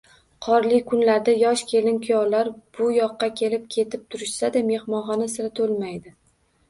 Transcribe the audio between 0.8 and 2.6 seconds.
kunlarda yosh kelin-kuyovlar